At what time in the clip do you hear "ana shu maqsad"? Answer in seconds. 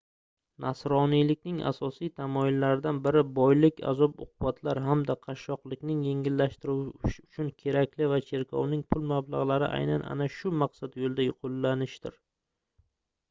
10.15-10.97